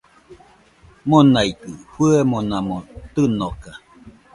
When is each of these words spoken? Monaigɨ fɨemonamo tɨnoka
Monaigɨ 1.07 1.69
fɨemonamo 1.91 2.77
tɨnoka 3.13 3.71